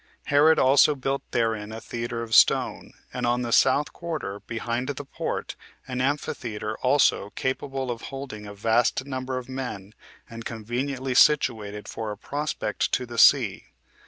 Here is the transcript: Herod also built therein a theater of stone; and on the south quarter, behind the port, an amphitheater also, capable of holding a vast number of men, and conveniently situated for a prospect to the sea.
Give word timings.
Herod 0.25 0.57
also 0.57 0.95
built 0.95 1.21
therein 1.29 1.71
a 1.71 1.79
theater 1.79 2.23
of 2.23 2.33
stone; 2.33 2.93
and 3.13 3.27
on 3.27 3.43
the 3.43 3.51
south 3.51 3.93
quarter, 3.93 4.39
behind 4.39 4.89
the 4.89 5.05
port, 5.05 5.55
an 5.87 6.01
amphitheater 6.01 6.75
also, 6.79 7.29
capable 7.35 7.91
of 7.91 8.01
holding 8.09 8.47
a 8.47 8.55
vast 8.55 9.05
number 9.05 9.37
of 9.37 9.47
men, 9.47 9.93
and 10.27 10.43
conveniently 10.43 11.13
situated 11.13 11.87
for 11.87 12.11
a 12.11 12.17
prospect 12.17 12.91
to 12.93 13.05
the 13.05 13.19
sea. 13.19 13.65